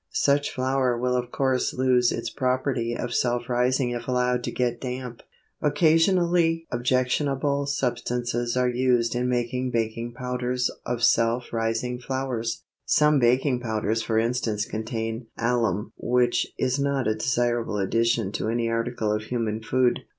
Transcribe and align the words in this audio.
Such 0.13 0.49
flour 0.51 0.97
will 0.97 1.15
of 1.15 1.29
course 1.29 1.75
lose 1.75 2.11
its 2.11 2.31
property 2.31 2.97
of 2.97 3.13
self 3.13 3.47
rising 3.47 3.91
if 3.91 4.07
allowed 4.07 4.43
to 4.45 4.51
get 4.51 4.81
damp. 4.81 5.21
Occasionally 5.61 6.65
objectionable 6.71 7.67
substances 7.67 8.57
are 8.57 8.67
used 8.67 9.13
in 9.13 9.29
making 9.29 9.69
baking 9.69 10.13
powders 10.13 10.71
of 10.87 11.03
self 11.03 11.53
rising 11.53 11.99
flours. 11.99 12.63
Some 12.83 13.19
baking 13.19 13.59
powders 13.59 14.01
for 14.01 14.17
instance 14.17 14.65
contain 14.65 15.27
alum 15.37 15.93
which 15.97 16.47
is 16.57 16.79
not 16.79 17.07
a 17.07 17.13
desirable 17.13 17.77
addition 17.77 18.31
to 18.31 18.49
any 18.49 18.69
article 18.69 19.11
of 19.13 19.25
human 19.25 19.61
food. 19.61 19.99